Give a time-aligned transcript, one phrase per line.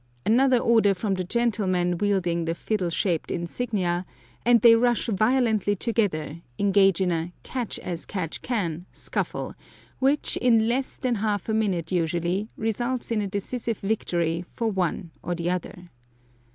[0.25, 4.03] Another order from the gentleman wielding the fiddle shaped insignia,
[4.43, 9.53] and they rush violently together, engage in a "catch as catch can" scuffle,
[9.99, 15.11] which, in less than half a minute usually, results in a decisive victory for one
[15.21, 15.91] or the other.